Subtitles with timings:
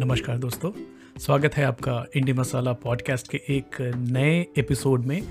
[0.00, 0.70] नमस्कार दोस्तों।
[1.20, 5.22] स्वागत है आपका इंडी मसाला पॉडकास्ट के एक नए एपिसोड में।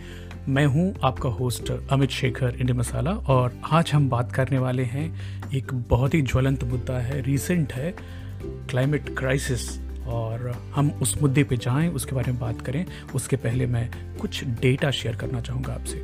[0.47, 5.21] मैं हूँ आपका होस्ट अमित शेखर, इंडी मसाला, और आज हम बात करने वाले हैं
[5.51, 7.95] एक बहुत ही ज्वलंत मुद्दा है रीसेंट है
[8.43, 13.65] क्लाइमेट क्राइसिस और हम उस मुद्दे पे जाएँ, उसके बारे में बात करें। उसके पहले
[13.65, 15.97] मैं कुछ डेटा शेयर करना चाहूँगा आपसे।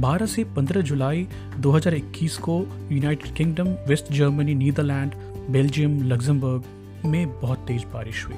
[0.00, 1.28] 12 से 15 जुलाई
[1.58, 5.14] 2021 को United Kingdom West Germany Netherland
[5.50, 8.34] Belgium Luxembourg में बहुत तेज़ बारिश हुई।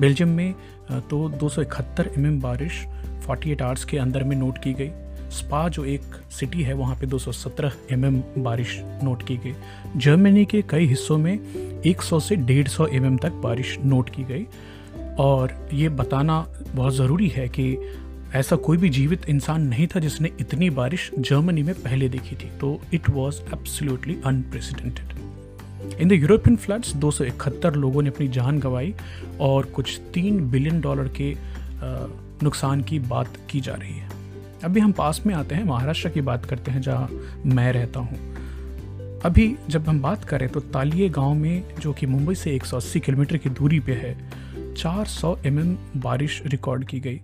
[0.00, 0.54] बेल्जियम में
[0.92, 2.86] तो दो सौ एम बारिश
[3.26, 4.90] 48 आवर्स के अंदर में नोट की गई।
[5.30, 9.54] स्पा जो एक सिटी है, वहाँ पे 217 एम बारिश नोट की गई।
[9.96, 11.38] जर्मनी के कई हिस्सों में
[11.86, 14.46] 100 से 150 एम तक बारिश नोट की गई।
[15.18, 17.76] और ये बताना बहुत ज़रूरी है कि
[18.34, 22.50] ऐसा कोई भी जीवित इंसान नहीं था जिसने इतनी बारिश जर्मनी में पहले देखी थी।
[22.60, 25.29] तो it was absolutely unprecedented
[25.98, 28.94] in the European floods दो सौ इकहत्तर लोगों ने अपनी जान गंवाई
[29.40, 31.36] और कुछ तीन बिलियन डॉलर के
[32.42, 34.08] नुकसान की बात की जा रही है।
[34.64, 37.08] अभी हम पास में आते हैं, महाराष्ट्र की बात करते हैं, जहाँ
[37.46, 38.18] मैं रहता हूँ।
[39.20, 43.36] अभी जब हम बात करें तो तालिये गाँव में, जो कि मुंबई से 180 किलोमीटर
[43.36, 44.30] की दूरी पे है
[44.74, 47.20] 400 सौ mm बारिश रिकॉर्ड की गई।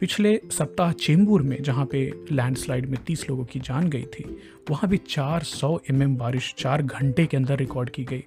[0.00, 2.00] पिछले सप्ताह चेंबूर में, जहाँ पे
[2.32, 4.24] लैंडस्लाइड में 30 लोगों की जान गई थी,
[4.70, 8.24] वहाँ भी 400 सौ mm बारिश चार घंटे के अंदर रिकॉर्ड की गई।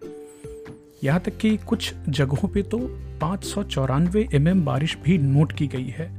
[1.03, 2.77] यहाँ तक कि कुछ जगहों पे तो
[3.21, 6.09] पाँच सौ चौरानवे एम बारिश भी नोट की गई है।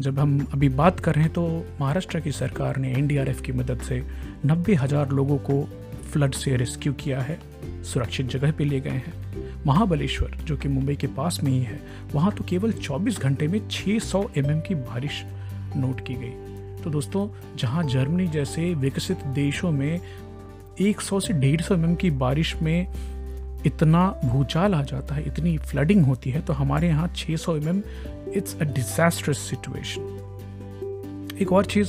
[0.00, 1.46] जब हम अभी बात कर रहे हैं तो
[1.80, 4.02] महाराष्ट्र की सरकार ने एनडीआरएफ की मदद से
[4.46, 5.62] नब्बे हज़ार लोगों को
[6.12, 7.38] फ्लड से रेस्क्यू किया है,
[7.84, 9.21] सुरक्षित जगह पे ले गए हैं।
[9.66, 11.82] महाबलेश्वर, जो कि मुंबई के पास में ही है,
[12.14, 15.22] वहाँ तो केवल 24 घंटे में 600 सौ mm की बारिश
[15.76, 16.30] नोट की गई।
[16.82, 20.00] तो दोस्तों, जहाँ जर्मनी जैसे विकसित देशों में
[20.80, 22.86] 100 से 150 mm की बारिश में
[23.66, 27.82] इतना भूचाल आ जाता है, इतनी फ्लडिंग होती है तो हमारे यहाँ 600 सौ mm
[28.36, 30.18] it's a disastrous situation
[31.40, 31.88] एक और चीज़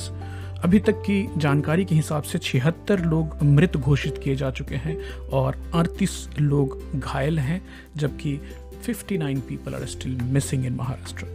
[0.64, 4.96] अभी तक की जानकारी के हिसाब से छिहत्तर लोग मृत घोषित किए जा चुके हैं
[5.34, 7.62] और अड़तीस लोग घायल हैं,
[7.98, 8.40] जबकि
[8.88, 11.26] 59 people are still missing in Maharashtra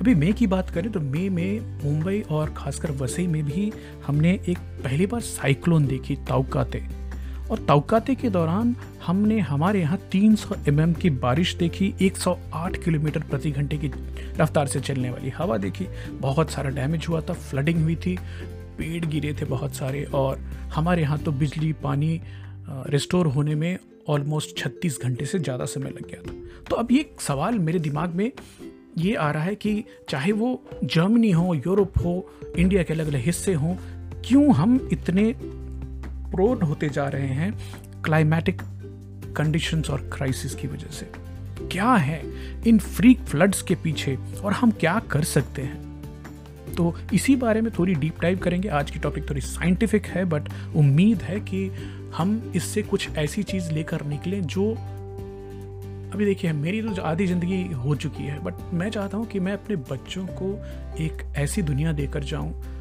[0.00, 3.72] अभी मई की बात करें तो मई में मुंबई और खासकर वसई में भी
[4.06, 6.82] हमने एक पहली बार साइक्लोन देखी, ताउकाते।
[7.50, 8.74] और तौकाते के दौरान
[9.06, 13.90] हमने हमारे यहाँ 300 सौ mm की बारिश देखी 108 किलोमीटर प्रति घंटे की
[14.40, 15.86] रफ्तार से चलने वाली हवा देखी।
[16.20, 18.16] बहुत सारा डैमेज हुआ था, फ्लडिंग हुई थी,
[18.78, 20.38] पेड़ गिरे थे बहुत सारे और
[20.74, 22.20] हमारे यहाँ तो बिजली, पानी
[22.68, 27.10] रिस्टोर होने में ऑलमोस्ट 36 घंटे से ज़्यादा समय लग गया था। तो अब ये
[27.20, 28.30] सवाल मेरे दिमाग में
[28.98, 33.20] ये आ रहा है कि चाहे वो जर्मनी हो, यूरोप हो, इंडिया के अलग अलग
[33.20, 33.74] हिस्से हों,
[34.24, 35.34] क्यों हम इतने
[36.30, 37.52] प्रोन होते जा रहे हैं
[38.02, 38.62] क्लाइमेटिक
[39.36, 41.10] कंडीशंस और क्राइसिस की वजह से।
[41.68, 42.22] क्या है
[42.68, 45.86] इन फ्रीक फ्लड्स के पीछे और हम क्या कर सकते हैं?
[46.76, 50.48] तो इसी बारे में थोड़ी डीप डाइव करेंगे। आज की टॉपिक थोड़ी साइंटिफिक है बट
[50.76, 51.66] उम्मीद है कि
[52.14, 54.70] हम इससे कुछ ऐसी चीज़ लेकर निकलें जो
[56.14, 59.52] अभी देखिए, मेरी तो आधी ज़िंदगी हो चुकी है बट मैं चाहता हूँ कि मैं
[59.52, 60.52] अपने बच्चों को
[61.02, 62.77] एक ऐसी दुनिया देकर जाऊँ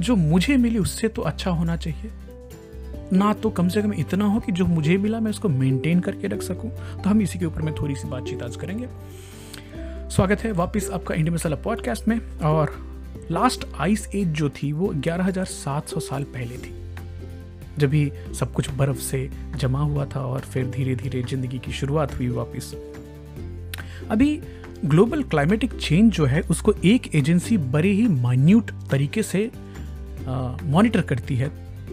[0.00, 2.10] जो मुझे मिली उससे तो अच्छा होना चाहिए।
[3.12, 6.28] ना तो कम से कम इतना हो कि जो मुझे मिला मैं उसको मेंटेन करके
[6.28, 8.88] रख सकूँ। तो हम इसी के ऊपर में थोड़ी सी बातचीत आज करेंगे।
[10.08, 12.74] स्वागत है वापस आपका इंडिया मसाला पॉडकास्ट में और
[13.30, 16.74] लास्ट आइस एज जो थी वो 11,700 साल पहले थी।
[17.78, 21.72] जब भी सब कुछ बर्फ़ से जमा हुआ था और फिर धीरे धीरे ज़िंदगी की
[21.72, 22.74] शुरुआत हुई वापस।
[24.10, 24.40] अभी
[24.84, 29.50] ग्लोबल क्लाइमेटिक चेंज जो है उसको एक एजेंसी बड़े ही माइन्यूट तरीके से
[30.26, 31.48] मॉनिटर करती है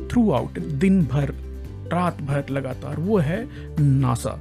[0.10, 1.34] थ्रू आउट दिन भर
[1.94, 3.46] रात भर लगातार। वो है
[3.80, 4.40] नासा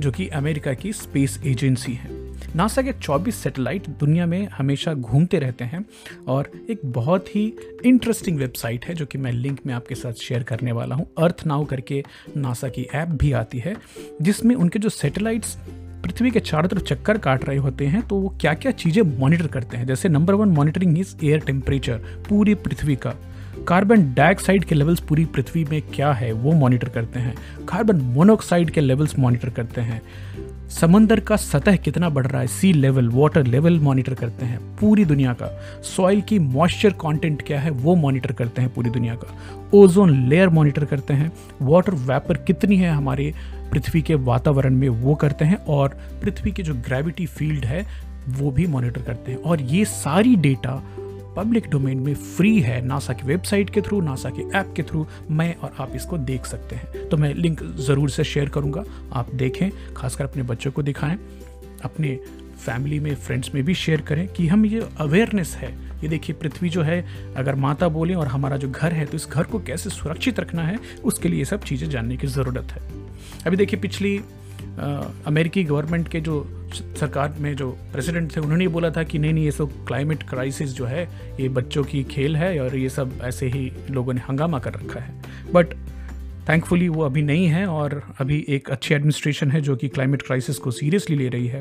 [0.00, 2.14] जो कि अमेरिका की स्पेस एजेंसी है।
[2.56, 5.84] नासा के 24 सैटेलाइट दुनिया में हमेशा घूमते रहते हैं
[6.28, 7.44] और एक बहुत ही
[7.84, 11.46] इंटरेस्टिंग वेबसाइट है, जो कि मैं लिंक में आपके साथ शेयर करने वाला हूँ। अर्थ
[11.46, 12.02] नाउ करके
[12.36, 13.76] नासा की ऐप भी आती है,
[14.22, 15.56] जिसमें उनके जो सैटेलाइट्स
[16.02, 19.46] पृथ्वी के चारों तरफ़ चक्कर काट रहे होते हैं तो वो क्या क्या चीज़ें मॉनिटर
[19.46, 19.86] करते हैं?
[19.86, 21.98] जैसे number one monitoring is air temperature
[22.28, 23.14] पूरी पृथ्वी का।
[23.68, 27.34] कार्बन डाइऑक्साइड के लेवल्स पूरी पृथ्वी में क्या है, वो मॉनिटर करते हैं।
[27.68, 30.02] कार्बन मोनोऑक्साइड के लेवल्स मॉनिटर करते हैं।
[30.70, 32.46] समंदर का सतह कितना बढ़ रहा है?
[32.46, 37.60] Sea level water level monitor करते हैं पूरी दुनिया का। सॉइल की मॉइस्चर कंटेंट क्या
[37.60, 37.70] है?
[37.70, 39.34] वो मॉनिटर करते हैं पूरी दुनिया का।
[39.74, 41.32] ओजोन लेयर मॉनिटर करते हैं।
[41.62, 43.34] वाटर वेपर कितनी है हमारे
[43.72, 44.88] पृथ्वी के वातावरण में?
[44.88, 45.88] वो करते हैं और
[46.22, 47.86] पृथ्वी की जो ग्रेविटी फ़ील्ड है,
[48.28, 50.82] वो भी मॉनिटर करते हैं। और ये सारी डेटा
[51.36, 55.06] पब्लिक डोमेन में फ्री है नासा की वेबसाइट के थ्रू नासा के ऐप के थ्रू
[55.30, 59.34] मैं और आप इसको देख सकते हैं। तो मैं लिंक ज़रूर से शेयर करूँगा, आप
[59.34, 61.18] देखें, खासकर अपने बच्चों को दिखाएँ,
[61.84, 62.18] अपने
[62.58, 65.72] फैमिली में फ्रेंड्स में भी शेयर करें कि हम ये अवेयरनेस है।
[66.02, 67.04] ये देखिए, पृथ्वी जो है,
[67.36, 70.62] अगर माता बोले और हमारा जो घर है तो इस घर को कैसे सुरक्षित रखना
[70.62, 72.82] है, उसके लिए ये सब चीज़ें जानने की ज़रूरत है।
[73.46, 74.16] अभी देखिए, पिछली
[74.78, 76.42] अमेरिकी गवर्नमेंट के जो
[76.76, 80.70] सरकार में जो प्रेसिडेंट थे, उन्होंने बोला था कि नहीं नहीं, ये सब क्लाइमेट क्राइसिस
[80.70, 81.08] जो है,
[81.40, 85.00] ये बच्चों की खेल है और ये सब ऐसे ही लोगों ने हंगामा कर रखा
[85.00, 85.66] है। बट
[86.48, 90.58] थैंकफुली वो अभी नहीं है और अभी एक अच्छी एडमिनिस्ट्रेशन है जो कि क्लाइमेट क्राइसिस
[90.58, 91.60] को सीरियसली ले रही है।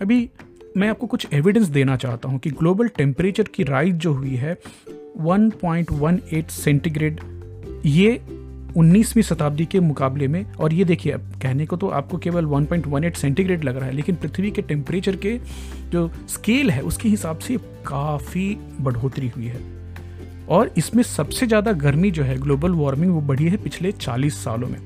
[0.00, 0.30] अभी
[0.76, 4.58] मैं आपको कुछ एविडेंस देना चाहता हूँ कि ग्लोबल टेम्परेचर की राइज जो हुई है
[5.20, 7.20] 1.18 सेंटीग्रेड
[7.86, 8.22] ये
[8.76, 13.16] 19वीं शताब्दी के मुकाबले में, और ये देखिए, अब कहने को तो आपको केवल 1.18
[13.16, 15.38] सेंटीग्रेड लग रहा है, लेकिन पृथ्वी के टेम्परेचर के
[15.90, 17.56] जो स्केल है, उसके हिसाब से
[17.86, 19.60] काफ़ी बढ़ोतरी हुई है।
[20.48, 24.68] और इसमें सबसे ज़्यादा गर्मी जो है, ग्लोबल वार्मिंग, वो बढ़ी है पिछले 40 सालों
[24.68, 24.78] में।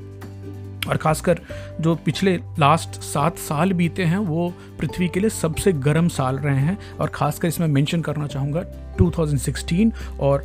[0.88, 1.40] और खासकर
[1.80, 6.60] जो पिछले लास्ट सात साल बीते हैं, वो पृथ्वी के लिए सबसे गर्म साल रहे
[6.60, 8.62] हैं। और खासकर इसमें मेंशन करना चाहूँगा
[8.98, 10.44] 2016 और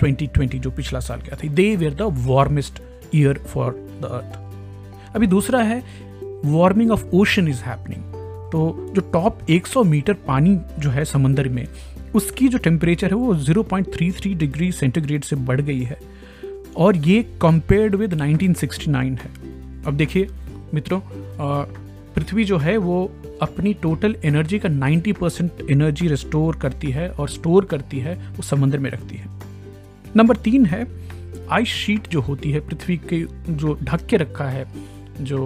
[0.00, 2.82] 2020 जो पिछला साल गया था। They were the warmest
[3.14, 3.72] year for
[4.02, 5.82] the earth अभी दूसरा है
[6.44, 8.02] warming of ocean is happening
[8.52, 11.66] तो जो टॉप 100 मीटर पानी जो है समंदर में,
[12.14, 15.98] उसकी जो टेम्परेचर है वो 0.33 डिग्री सेंटीग्रेड से बढ़ गई है।
[16.76, 19.30] और ये कंपेयर्ड विद 1969 है।
[19.86, 20.28] अब देखिए,
[20.74, 21.00] मित्रों
[22.14, 23.10] पृथ्वी जो है वो
[23.42, 28.42] अपनी टोटल एनर्जी का 90 परसेंट एनर्जी रिस्टोर करती है और स्टोर करती है, वो
[28.42, 29.35] समंदर में रखती है।
[30.16, 30.86] नंबर तीन है
[31.52, 34.66] आइस शीट जो होती है, पृथ्वी के जो ढक के रखा है,
[35.20, 35.38] जो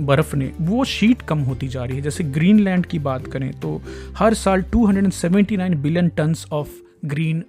[0.00, 3.80] बर्फ़ ने, वो शीट कम होती जा रही है। जैसे ग्रीनलैंड की बात करें तो
[4.16, 6.68] हर साल 279 billion tons of
[7.04, 7.44] green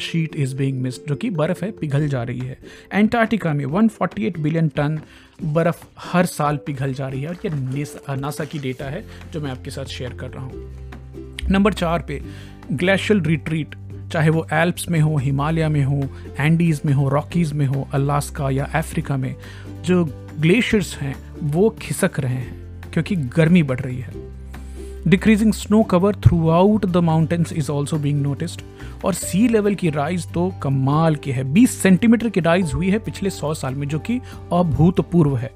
[0.00, 2.58] sheet is being missed जो कि बर्फ़ है, पिघल जा रही है।
[2.92, 5.00] एंटार्क्टिका में 148 बिलियन टन
[5.44, 7.84] बर्फ़ हर साल पिघल जा रही है, और ये
[8.16, 12.20] नासा की डेटा है, जो मैं आपके साथ शेयर कर रहा हूँ। नंबर चार पे
[12.72, 13.74] ग्लेशियल रिट्रीट
[14.12, 16.02] चाहे वो एल्प्स में हो, हिमालय में हो,
[16.40, 19.36] एंडीज़ में हो, रॉकीज़ में हो, अलास्का या अफ्रीका में,
[19.84, 20.04] जो
[20.40, 24.36] ग्लेशियर्स हैं, वो खिसक रहे हैं, क्योंकि गर्मी बढ़ रही है।
[25.08, 26.14] Decreasing snow cover
[26.48, 28.60] throughout the mountains is also being noticed
[29.04, 32.98] और सी लेवल की राइज तो कमाल की है। 20 सेंटीमीटर की राइज हुई है
[32.98, 34.20] पिछले 100 साल में, जो कि
[34.52, 35.50] अभूतपूर्व है।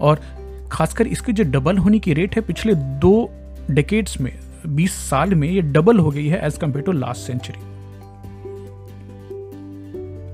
[0.00, 0.20] और
[0.72, 3.30] खासकर इसके जो डबल होने की रेट है पिछले दो
[3.70, 4.32] डेकेड्स में
[4.66, 7.74] 20 साल में ये डबल हो गई है as compared to last century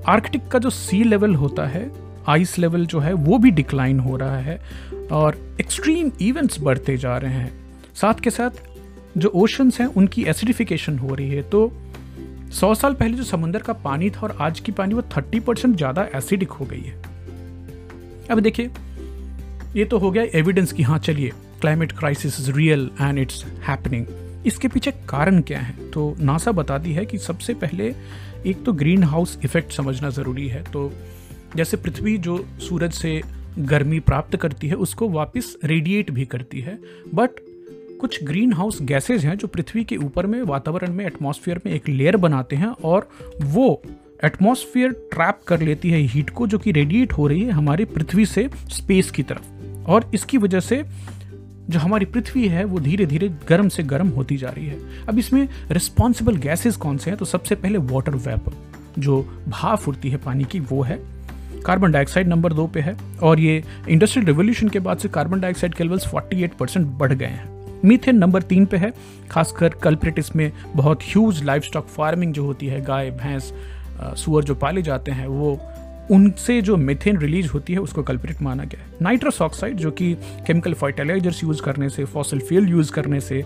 [0.09, 1.91] Arctic का जो सी लेवल होता है
[2.29, 4.61] आइस लेवल जो है, वो भी डिक्लाइन हो रहा है
[5.13, 7.53] और एक्सट्रीम इवेंट्स बढ़ते जा रहे हैं।
[7.95, 8.51] साथ के साथ
[9.19, 11.73] जो ओशंस हैं, उनकी एसिडिफिकेशन हो रही है। तो
[12.51, 15.77] सौ साल पहले जो समंदर का पानी था और आज की पानी, वो थर्टी परसेंट
[15.77, 16.95] ज़्यादा एसिडिक हो गई है।
[18.31, 18.71] अब देखिए,
[19.77, 24.07] ये तो हो गया एविडेंस कि हाँ चलिए climate crisis is real and it's happening
[24.47, 25.91] इसके पीछे कारण क्या है?
[25.91, 27.95] तो नासा बताती है कि सबसे पहले
[28.47, 30.93] एक तो ग्रीन हाउस इफ़ेक्ट समझना ज़रूरी है। तो
[31.57, 33.23] जैसे पृथ्वी जो सूरज से
[33.59, 36.79] गर्मी प्राप्त करती है, उसको वापस रेडिएट भी करती है।
[37.15, 37.31] बट
[38.01, 41.89] कुछ ग्रीन हाउस गैसेज हैं जो पृथ्वी के ऊपर में, वातावरण में एटमॉस्फेयर में एक
[41.89, 43.09] लेयर बनाते हैं और
[43.43, 43.83] वो
[44.25, 48.27] एटमॉस्फेयर ट्रैप कर लेती है हीट को, जो कि रेडिएट हो रही है हमारी पृथ्वी
[48.27, 49.45] से स्पेस की तरफ़।
[49.87, 50.83] और इसकी वजह से
[51.71, 55.19] जो हमारी पृथ्वी है, वो धीरे धीरे गर्म से गर्म होती जा रही है। अब
[55.19, 57.19] इसमें रिस्पॉन्सिबल गैसेज कौन से हैं?
[57.19, 58.53] तो सबसे पहले वाटर वेपर
[58.99, 61.01] जो भाप उड़ती है पानी की, वो है
[61.67, 65.75] कार्बन डाइऑक्साइड नंबर दो पे है। और ये इंडस्ट्रियल रिवोल्यूशन के बाद से कार्बन डाइऑक्साइड
[65.75, 67.53] के लेवल्स 48 परसेंट बढ़ गए हैं।
[67.85, 68.93] मीथेन नंबर तीन पे है,
[69.31, 73.53] खासकर कल्प्रिट इसमें बहुत ह्यूज लाइफ स्टॉक फ़ार्मिंग जो होती है, गाय, भैंस
[74.03, 75.61] सुअर जो पाले जाते हैं, वो
[76.13, 80.13] उनसे जो मिथेन रिलीज़ होती है, उसको कल्प्रिट माना गया है। नाइट्रस ऑक्साइड जो कि
[80.47, 83.43] केमिकल फर्टिलाइजर्स यूज़ करने से फॉसल फ्यूल यूज़ करने से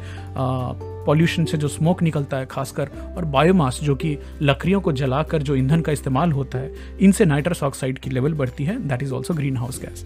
[1.07, 5.57] पॉल्यूशन से जो स्मोक निकलता है, खासकर, और बायोमास जो कि लकड़ियों को जलाकर जो
[5.57, 9.35] ईंधन का इस्तेमाल होता है, इनसे नाइट्रस ऑक्साइड की लेवल बढ़ती है। That is also
[9.35, 10.05] green house gas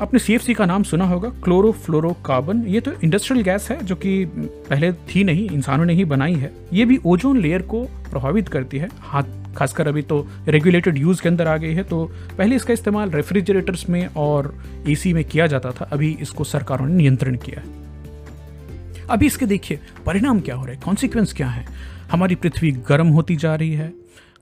[0.00, 4.24] आपने सी का नाम सुना होगा क्लोरोफ्लोरोकार्बन ये तो इंडस्ट्रियल गैस है, जो कि
[4.70, 8.78] पहले थी नहीं, इंसानों ने ही बनाई है। ये भी ओजोन लेयर को प्रभावित करती
[8.78, 9.22] है। हाथ,
[9.56, 12.04] खासकर अभी तो रेगुलेटेड यूज़ के अंदर आ गई है तो
[12.38, 14.54] पहले इसका इस्तेमाल रेफ्रिजरेटर्स में और
[14.88, 19.78] एसी में किया जाता था। अभी इसको सरकारों ने नियंत्रण किया है। अभी इसके देखिए,
[20.06, 20.82] परिणाम क्या हो रहे हैं?
[20.84, 21.66] कॉन्सिक्वेंस क्या है?
[22.12, 23.92] हमारी पृथ्वी गर्म होती जा रही है।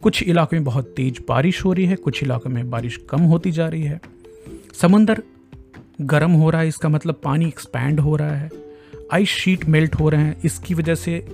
[0.02, 3.50] कुछ इलाकों में बहुत तेज बारिश हो रही है, कुछ इलाकों में बारिश कम होती
[3.50, 4.00] जा रही है।
[4.80, 5.22] समंदर
[5.98, 8.50] गर्म हो रहा है, इसका मतलब पानी एक्सपैंड हो रहा है
[9.12, 11.26] आइस शीट मेल्ट हो रहे हैं, इसकी वजह से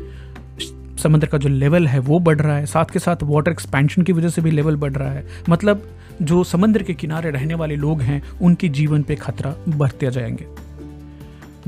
[0.99, 4.13] समंदर का जो लेवल है वो बढ़ रहा है, साथ के साथ वाटर एक्सपेंशन की
[4.13, 5.89] वजह से भी लेवल बढ़ रहा है। मतलब
[6.23, 10.47] जो समंदर के किनारे रहने वाले लोग हैं, उनके जीवन पे खतरा बढ़ते जाएँगे।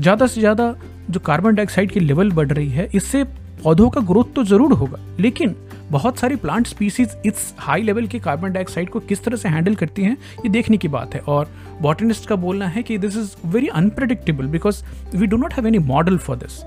[0.01, 0.73] ज़्यादा से ज़्यादा
[1.09, 3.23] जो कार्बन डाइऑक्साइड की लेवल बढ़ रही है, इससे
[3.63, 5.55] पौधों का ग्रोथ तो ज़रूर होगा, लेकिन
[5.91, 9.75] बहुत सारी प्लांट स्पीसीज इस हाई लेवल के कार्बन डाइऑक्साइड को किस तरह से हैंडल
[9.75, 11.49] करती हैं, ये देखने की बात है। और
[11.81, 14.83] बॉटनिस्ट का बोलना है कि this is very unpredictable because
[15.15, 16.63] we do not have any model for this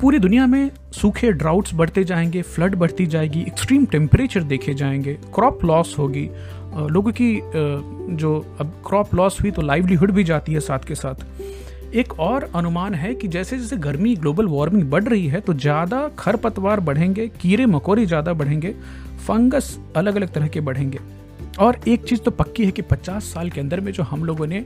[0.00, 5.64] पूरी दुनिया में सूखे ड्राउट्स बढ़ते जाएँगे फ्लड बढ़ती जाएगी एक्सट्रीम टेम्परेचर देखे जाएँगे क्रॉप
[5.64, 6.28] लॉस होगी।
[6.90, 7.34] लोगों की
[8.16, 11.14] जो अब क्रॉप लॉस हुई तो लाइवलीहुड भी जाती है साथ के साथ।
[11.94, 16.08] एक और अनुमान है कि जैसे जैसे गर्मी ग्लोबल वार्मिंग बढ़ रही है तो ज़्यादा
[16.18, 18.74] खरपतवार बढ़ेंगे, कीड़े मकोड़े ज़्यादा बढ़ेंगे,
[19.26, 20.98] फंगस अलग अलग तरह के बढ़ेंगे।
[21.60, 24.46] और एक चीज़ तो पक्की है कि 50 साल के अंदर में जो हम लोगों
[24.46, 24.64] ने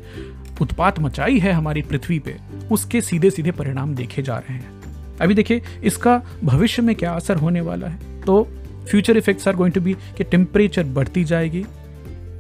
[0.61, 2.37] उत्पात मचाई है हमारी पृथ्वी पे,
[2.73, 7.37] उसके सीधे सीधे परिणाम देखे जा रहे हैं। अभी देखिए, इसका भविष्य में क्या असर
[7.37, 8.23] होने वाला है?
[8.23, 8.42] तो
[8.90, 11.64] future effects are going to be कि टेम्परेचर बढ़ती जाएगी,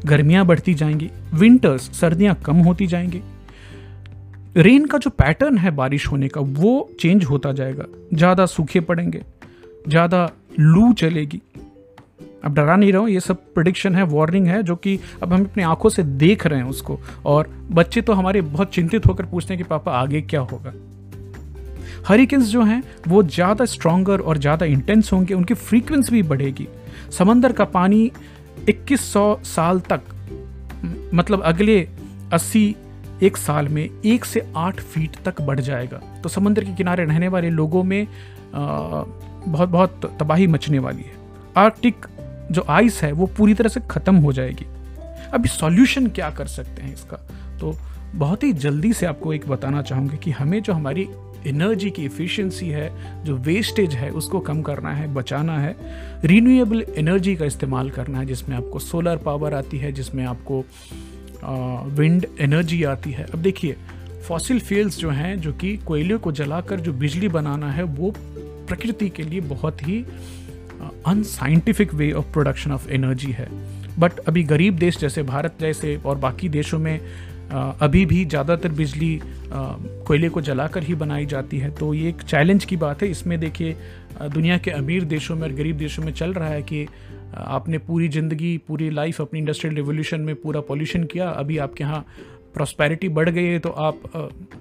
[0.06, 3.22] गर्मियाँ बढ़ती जाएँगी विंटर्स सर्दियाँ कम होती जाएँगी
[4.56, 7.84] रेन का जो पैटर्न है बारिश होने का, वो चेंज होता जाएगा।
[8.14, 9.22] ज़्यादा सूखे पड़ेंगे,
[9.88, 11.40] ज़्यादा लू चलेगी।
[12.44, 15.62] अब डरा नहीं रहो ये सब प्रडिक्शन है वार्निंग है, जो कि अब हम अपनी
[15.62, 19.62] आँखों से देख रहे हैं उसको। और बच्चे तो हमारे बहुत चिंतित होकर पूछते हैं
[19.62, 20.72] कि पापा आगे क्या होगा।
[22.08, 26.68] हरिकेन्स जो हैं, वो ज़्यादा स्ट्रॉन्गर और ज़्यादा इंटेंस होंगे, उनकी फ्रीक्वेंसी भी बढ़ेगी।
[27.10, 28.10] समंदर का पानी
[28.66, 30.00] 2100 साल तक
[31.14, 31.80] मतलब अगले
[32.32, 32.74] 80
[33.22, 37.28] एक साल में एक से आठ फीट तक बढ़ जाएगा। तो समुद्र के किनारे रहने
[37.28, 38.06] वाले लोगों में
[38.54, 39.02] आ,
[39.46, 41.12] बहुत बहुत तबाही मचने वाली है।
[41.56, 42.06] आर्कटिक
[42.50, 44.66] जो आइस है वो पूरी तरह से ख़त्म हो जाएगी।
[45.32, 47.16] अभी सॉल्यूशन क्या कर सकते हैं इसका?
[47.60, 47.76] तो
[48.14, 51.08] बहुत ही जल्दी से आपको एक बताना चाहूँगी कि हमें जो हमारी
[51.46, 55.76] एनर्जी की इफ़िशियंसी है जो वेस्टेज है उसको कम करना है बचाना है।
[56.24, 60.64] रीन्यूएबल एनर्जी का इस्तेमाल करना है जिसमें आपको सोलर पावर आती है जिसमें आपको
[61.42, 63.76] विंड एनर्जी आती है। अब देखिए
[64.28, 68.14] फॉसिल फ्यूल्स जो हैं, जो कि कोयले को जलाकर जो बिजली बनाना है, वो
[68.68, 70.04] प्रकृति के लिए बहुत ही
[71.06, 73.48] unscientific way of production of energy है।
[73.98, 76.98] बट अभी गरीब देश जैसे भारत जैसे और बाकी देशों में
[77.48, 79.18] अभी भी ज़्यादातर बिजली
[79.52, 83.38] कोयले को जलाकर ही बनाई जाती है। तो ये एक चैलेंज की बात है। इसमें
[83.40, 83.76] देखिए
[84.24, 86.86] दुनिया के अमीर देशों में और गरीब देशों में चल रहा है कि
[87.34, 92.06] आपने पूरी ज़िंदगी, पूरी लाइफ अपनी इंडस्ट्रियल रिवोल्यूशन में पूरा पॉल्यूशन किया, अभी आपके यहाँ
[92.54, 94.02] प्रॉस्पेरिटी बढ़ गई है तो आप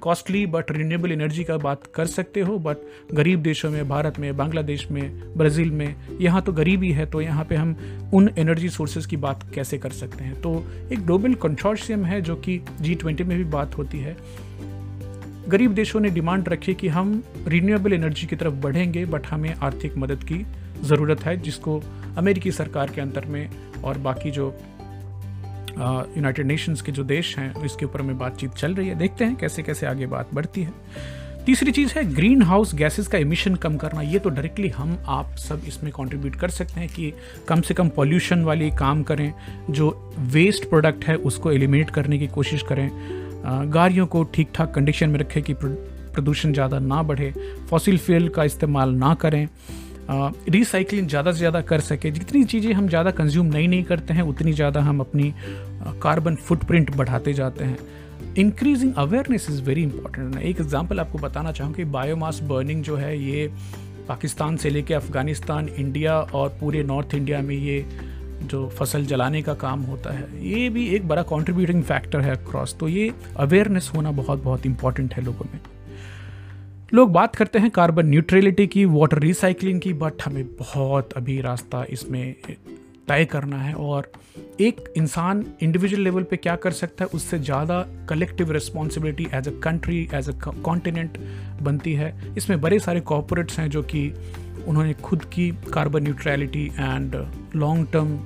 [0.01, 2.77] कॉस्टली बट रिन्यूएबल एनर्जी का बात कर सकते हो बट
[3.13, 7.45] गरीब देशों में, भारत में, बांग्लादेश में, ब्राज़ील में, यहाँ तो गरीबी है तो यहाँ
[7.45, 7.75] पे हम
[8.13, 10.41] उन एनर्जी सोर्सेज की बात कैसे कर सकते हैं?
[10.41, 14.15] तो एक ग्लोबल कंसोर्शियम है, जो कि जी ट्वेंटी में भी बात होती है।
[15.49, 19.97] गरीब देशों ने डिमांड रखी कि हम रिन्यूएबल एनर्जी की तरफ़ बढ़ेंगे बट हमें आर्थिक
[19.97, 20.45] मदद की
[20.81, 21.81] ज़रूरत है, जिसको
[22.17, 23.49] अमेरिकी सरकार के अंतर में
[23.83, 24.55] और बाकी जो
[25.77, 29.35] यूनाइटेड नेशंस के जो देश हैं, इसके ऊपर में बातचीत चल रही है। देखते हैं
[29.35, 30.73] कैसे कैसे आगे बात बढ़ती है।
[31.45, 35.35] तीसरी चीज़ है ग्रीन हाउस गैसेस का इमिशन कम करना। ये तो डायरेक्टली हम, आप
[35.39, 37.11] सब इसमें कंट्रीब्यूट कर सकते हैं कि
[37.47, 39.33] कम से कम पॉल्यूशन वाली काम करें,
[39.69, 42.89] जो वेस्ट प्रोडक्ट है, उसको एलिमिनेट करने की कोशिश करें।
[43.71, 47.33] गाड़ियों को ठीक ठाक कंडीशन में रखें कि प्रदूषण ज़्यादा ना बढ़े।
[47.69, 49.47] फॉसिल फ्यूल का इस्तेमाल ना करें।
[50.09, 54.21] रिसाइकलिंग ज़्यादा से ज़्यादा कर सके। जितनी चीज़ें हम ज़्यादा कंज्यूम नहीं नहीं करते हैं,
[54.23, 55.33] उतनी ज़्यादा हम अपनी
[56.01, 57.77] कार्बन फुटप्रिंट बढ़ाते जाते हैं।
[58.37, 63.17] Increasing awareness is very important एक एग्ज़ाम्पल आपको बताना चाहूँ कि बायोमास बर्निंग जो है,
[63.19, 63.51] ये
[64.07, 67.85] पाकिस्तान से लेके अफ़गानिस्तान, इंडिया और पूरे नॉर्थ इंडिया में ये
[68.43, 72.75] जो फ़सल जलाने का काम होता है, ये भी एक बड़ा कंट्रीब्यूटिंग फैक्टर है अक्रॉस
[72.79, 75.59] तो ये अवेयरनेस होना बहुत बहुत इंपॉर्टेंट है लोगों में।
[76.95, 81.83] लोग बात करते हैं कार्बन न्यूट्रलिटी की वाटर रिसाइकलिंग की बट हमें बहुत अभी रास्ता
[81.89, 82.35] इसमें
[83.07, 84.11] तय करना है और
[84.61, 89.51] एक इंसान इंडिविजुअल लेवल पे क्या कर सकता है, उससे ज़्यादा collective responsibility as a
[89.63, 90.33] country as a
[90.63, 91.17] continent
[91.61, 94.07] बनती है। इसमें बड़े सारे कॉपोरेट्स हैं जो कि
[94.67, 97.15] उन्होंने खुद की carbon neutrality and
[97.55, 98.17] long term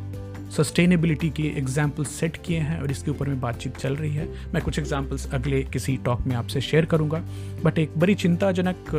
[0.50, 4.62] sustainability के एग्ज़ाम्पल सेट किए हैं और इसके ऊपर में बातचीत चल रही है। मैं
[4.64, 7.24] कुछ एग्जाम्पल्स अगले किसी टॉक में आपसे शेयर करूँगा।
[7.64, 8.92] बट एक बड़ी चिंताजनक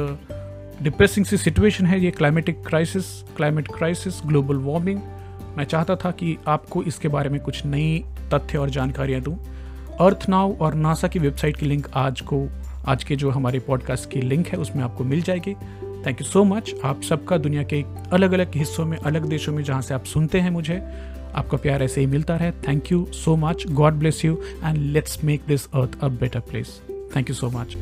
[0.83, 5.01] डिप्रेसिंग सी सिचुएशन है ये climatic crisis climate crisis global warming
[5.57, 8.05] मैं चाहता था कि आपको इसके बारे में कुछ नई
[8.35, 9.37] तथ्य और जानकारियाँ दूँ।
[10.01, 12.47] अर्थ नाउ और नासा की वेबसाइट की लिंक आज को,
[12.87, 15.55] आज के जो हमारे पॉडकास्ट की लिंक है, उसमें आपको मिल जाएगी।
[16.07, 19.63] थैंक यू सो मच आप सबका दुनिया के अलग अलग हिस्सों में, अलग देशों में
[19.65, 20.81] जहाँ से आप सुनते हैं मुझे
[21.35, 24.35] आपका प्यार ऐसे ही मिलता रहे। Thank you so much God bless you
[24.65, 26.81] and let's make this earth a better place
[27.17, 27.77] thank you so much